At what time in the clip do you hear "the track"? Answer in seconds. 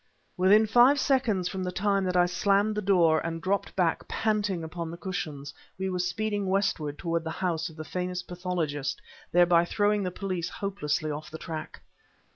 11.29-11.81